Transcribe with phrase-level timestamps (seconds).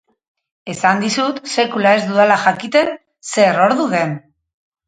[0.73, 2.93] Esan dizut sekula ez dudala jakiten
[3.35, 4.19] zer ordu den.